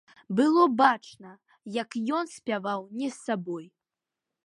[0.37, 1.35] Было бачна,
[1.83, 3.65] як ён спяваў не сабой.